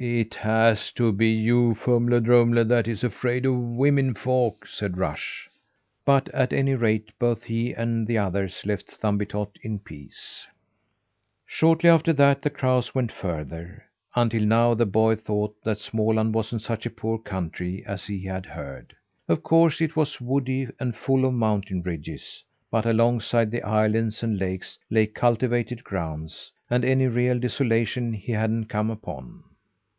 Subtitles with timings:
[0.00, 5.50] "It has to be you, Fumle Drumle, that's afraid of women folk," said Rush.
[6.04, 10.46] But, at any rate, both he and the others left Thumbietot in peace.
[11.46, 13.86] Shortly after that the crows went further.
[14.14, 18.46] Until now the boy thought that Småland wasn't such a poor country as he had
[18.46, 18.94] heard.
[19.26, 24.38] Of course it was woody and full of mountain ridges, but alongside the islands and
[24.38, 29.42] lakes lay cultivated grounds, and any real desolation he hadn't come upon.